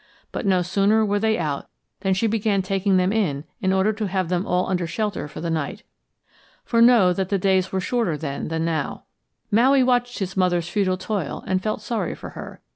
[0.31, 1.67] But no sooner were they out
[1.99, 5.41] than she began taking them in in order to have them all under shelter for
[5.41, 5.83] the night.
[6.65, 9.03] For know that the days were shorter then than now.
[9.51, 12.61] Maui watched his mother's futile toil and felt sorry for her.